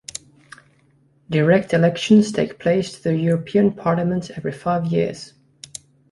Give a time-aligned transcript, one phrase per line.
[1.29, 5.35] Direct elections take place to the European Parliament every five years.